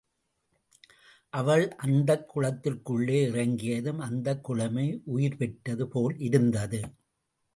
அவள் 1.33 1.65
அந்தக் 1.77 2.25
குளத்திற்குள்ளே 2.31 3.19
இறங்கியதும் 3.27 3.99
அந்தக் 3.99 4.49
குளமே 4.49 4.87
உயிர்பெற்றது 5.15 5.83
போல் 5.85 6.17
இருந்தது. 6.19 6.81